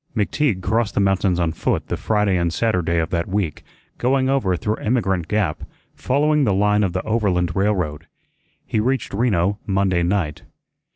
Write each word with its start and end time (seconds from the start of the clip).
McTeague 0.17 0.63
crossed 0.63 0.95
the 0.95 0.99
mountains 0.99 1.39
on 1.39 1.51
foot 1.51 1.85
the 1.85 1.95
Friday 1.95 2.35
and 2.35 2.51
Saturday 2.51 2.97
of 2.97 3.11
that 3.11 3.27
week, 3.29 3.61
going 3.99 4.29
over 4.31 4.57
through 4.57 4.77
Emigrant 4.77 5.27
Gap, 5.27 5.61
following 5.93 6.43
the 6.43 6.55
line 6.55 6.81
of 6.83 6.93
the 6.93 7.03
Overland 7.03 7.55
railroad. 7.55 8.07
He 8.65 8.79
reached 8.79 9.13
Reno 9.13 9.59
Monday 9.67 10.01
night. 10.01 10.41